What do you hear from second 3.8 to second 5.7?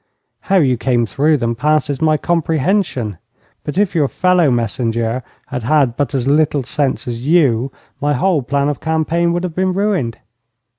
your fellow messenger had